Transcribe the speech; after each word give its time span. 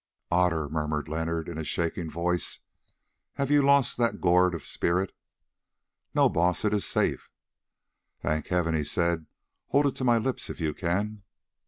"Otter," 0.31 0.67
murmured 0.67 1.07
Leonard 1.07 1.47
in 1.47 1.59
a 1.59 1.63
shaking 1.63 2.09
voice, 2.09 2.57
"have 3.35 3.51
you 3.51 3.61
lost 3.61 3.97
that 3.99 4.19
gourd 4.19 4.55
of 4.55 4.65
spirit?" 4.65 5.13
"No, 6.15 6.27
Baas, 6.27 6.65
it 6.65 6.73
is 6.73 6.85
safe." 6.87 7.29
"Thank 8.19 8.47
Heaven!" 8.47 8.73
he 8.73 8.83
said; 8.83 9.27
"hold 9.67 9.85
it 9.85 9.95
to 9.97 10.03
my 10.03 10.17
lips 10.17 10.49
if 10.49 10.59
you 10.59 10.73
can." 10.73 11.21